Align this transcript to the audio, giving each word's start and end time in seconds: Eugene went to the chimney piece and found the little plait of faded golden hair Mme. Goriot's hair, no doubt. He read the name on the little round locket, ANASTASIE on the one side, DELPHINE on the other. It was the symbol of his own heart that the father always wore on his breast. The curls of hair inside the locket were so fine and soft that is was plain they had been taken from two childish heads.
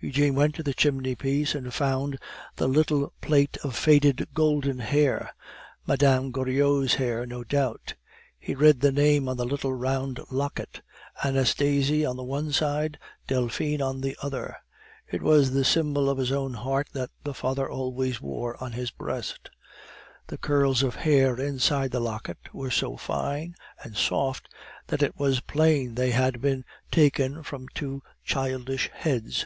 Eugene 0.00 0.36
went 0.36 0.54
to 0.54 0.62
the 0.62 0.72
chimney 0.72 1.16
piece 1.16 1.56
and 1.56 1.74
found 1.74 2.16
the 2.54 2.68
little 2.68 3.12
plait 3.20 3.56
of 3.64 3.74
faded 3.74 4.28
golden 4.32 4.78
hair 4.78 5.34
Mme. 5.88 6.30
Goriot's 6.30 6.94
hair, 6.94 7.26
no 7.26 7.42
doubt. 7.42 7.96
He 8.38 8.54
read 8.54 8.78
the 8.78 8.92
name 8.92 9.28
on 9.28 9.36
the 9.36 9.44
little 9.44 9.74
round 9.74 10.20
locket, 10.30 10.82
ANASTASIE 11.24 12.06
on 12.06 12.14
the 12.16 12.22
one 12.22 12.52
side, 12.52 12.96
DELPHINE 13.26 13.82
on 13.82 14.00
the 14.00 14.16
other. 14.22 14.54
It 15.10 15.20
was 15.20 15.50
the 15.50 15.64
symbol 15.64 16.08
of 16.08 16.18
his 16.18 16.30
own 16.30 16.54
heart 16.54 16.86
that 16.92 17.10
the 17.24 17.34
father 17.34 17.68
always 17.68 18.20
wore 18.20 18.56
on 18.62 18.70
his 18.70 18.92
breast. 18.92 19.50
The 20.28 20.38
curls 20.38 20.84
of 20.84 20.94
hair 20.94 21.34
inside 21.40 21.90
the 21.90 21.98
locket 21.98 22.38
were 22.54 22.70
so 22.70 22.96
fine 22.96 23.56
and 23.82 23.96
soft 23.96 24.48
that 24.86 25.02
is 25.02 25.10
was 25.16 25.40
plain 25.40 25.96
they 25.96 26.12
had 26.12 26.40
been 26.40 26.64
taken 26.92 27.42
from 27.42 27.66
two 27.74 28.00
childish 28.22 28.88
heads. 28.94 29.44